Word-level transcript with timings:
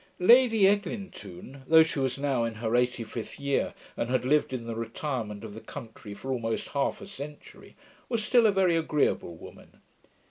Lady 0.17 0.61
Eglintoune, 0.63 1.61
though 1.67 1.83
she 1.83 1.99
was 1.99 2.17
now 2.17 2.43
in 2.43 2.55
her 2.55 2.75
eighty 2.75 3.03
fifth 3.03 3.39
year, 3.39 3.75
and 3.95 4.09
had 4.09 4.25
lived 4.25 4.51
in 4.51 4.65
the 4.65 4.73
retirement 4.73 5.43
of 5.43 5.53
the 5.53 5.59
country 5.61 6.15
for 6.15 6.31
almost 6.33 6.69
half 6.69 7.01
a 7.01 7.07
century, 7.07 7.75
was 8.09 8.23
still 8.23 8.47
a 8.47 8.51
very 8.51 8.75
agreeable 8.75 9.35
woman. 9.35 9.73